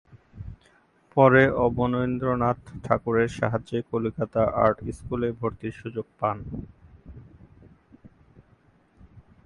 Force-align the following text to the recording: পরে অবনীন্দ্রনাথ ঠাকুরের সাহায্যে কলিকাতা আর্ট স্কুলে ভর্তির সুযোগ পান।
পরে 1.17 1.43
অবনীন্দ্রনাথ 1.65 2.59
ঠাকুরের 2.83 3.29
সাহায্যে 3.37 3.79
কলিকাতা 3.91 4.43
আর্ট 4.63 4.77
স্কুলে 4.97 5.29
ভর্তির 5.39 5.73
সুযোগ 5.81 6.05
পান। 6.19 6.37